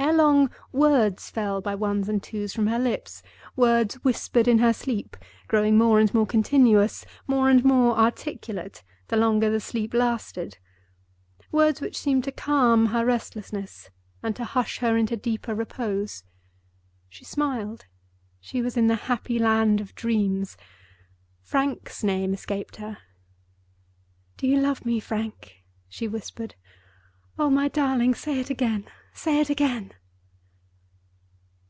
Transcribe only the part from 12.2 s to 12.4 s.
to